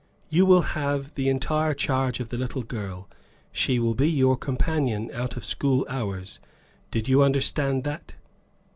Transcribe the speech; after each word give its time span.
You 0.29 0.47
will 0.47 0.63
have 0.73 1.13
the 1.13 1.29
entire 1.29 1.75
charge 1.75 2.19
of 2.19 2.29
the 2.29 2.37
little 2.39 2.63
girl; 2.63 3.07
she 3.51 3.77
will 3.77 3.93
be 3.93 4.09
your 4.09 4.35
companion 4.35 5.11
out 5.13 5.37
of 5.37 5.45
school 5.45 5.85
hours; 5.87 6.39
did 6.89 7.07
you 7.07 7.21
understand 7.21 7.83
that?" 7.83 8.13